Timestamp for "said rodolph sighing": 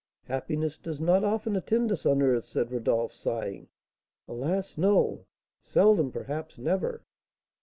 2.45-3.67